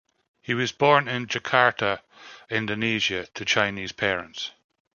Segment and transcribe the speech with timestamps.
[0.41, 2.01] He was born in Jakarta,
[2.49, 4.49] Indonesia, to Chinese parents.